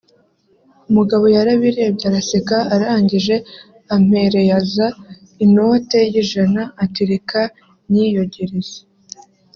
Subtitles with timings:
[0.89, 3.35] umugabo yarabirebye araseka arangije
[3.95, 4.87] ampereaza
[5.45, 7.39] inote y’ijana ati reka
[7.91, 8.77] nyiyogereze